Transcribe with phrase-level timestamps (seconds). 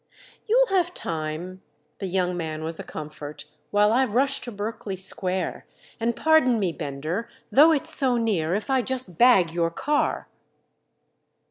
[0.47, 5.67] "You'll have time"—the young man was a comfort—"while I rush to Berkeley Square.
[5.99, 10.27] And pardon me, Bender—though it's so near—if I just bag your car."